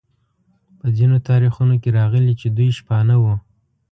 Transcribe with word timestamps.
په 0.79 0.87
ځینو 0.97 1.17
تاریخونو 1.29 1.75
کې 1.81 1.89
راغلي 1.99 2.33
چې 2.41 2.47
دوی 2.57 2.69
شپانه 2.79 3.15
وو. 3.21 3.35